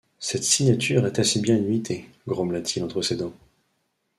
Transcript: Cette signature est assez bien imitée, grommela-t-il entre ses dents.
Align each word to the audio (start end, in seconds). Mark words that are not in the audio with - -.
Cette 0.17 0.43
signature 0.43 1.05
est 1.05 1.19
assez 1.19 1.39
bien 1.41 1.55
imitée, 1.55 2.09
grommela-t-il 2.27 2.81
entre 2.83 3.03
ses 3.03 3.17
dents. 3.17 3.35